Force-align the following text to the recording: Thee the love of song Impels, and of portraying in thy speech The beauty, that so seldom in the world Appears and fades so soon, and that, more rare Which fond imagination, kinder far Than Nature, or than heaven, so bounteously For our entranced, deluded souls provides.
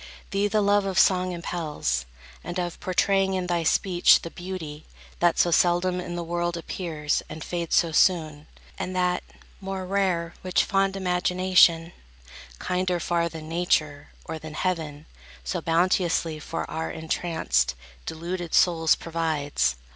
Thee 0.31 0.47
the 0.47 0.63
love 0.63 0.83
of 0.85 0.97
song 0.97 1.31
Impels, 1.31 2.05
and 2.43 2.57
of 2.59 2.79
portraying 2.79 3.35
in 3.35 3.45
thy 3.45 3.61
speech 3.61 4.23
The 4.23 4.31
beauty, 4.31 4.87
that 5.19 5.37
so 5.37 5.51
seldom 5.51 5.99
in 6.01 6.15
the 6.15 6.23
world 6.23 6.57
Appears 6.57 7.21
and 7.29 7.43
fades 7.43 7.75
so 7.75 7.91
soon, 7.91 8.47
and 8.79 8.95
that, 8.95 9.21
more 9.59 9.85
rare 9.85 10.33
Which 10.41 10.63
fond 10.63 10.95
imagination, 10.95 11.91
kinder 12.57 12.99
far 12.99 13.29
Than 13.29 13.47
Nature, 13.47 14.07
or 14.25 14.39
than 14.39 14.55
heaven, 14.55 15.05
so 15.43 15.61
bounteously 15.61 16.39
For 16.39 16.67
our 16.67 16.89
entranced, 16.89 17.75
deluded 18.07 18.55
souls 18.55 18.95
provides. 18.95 19.75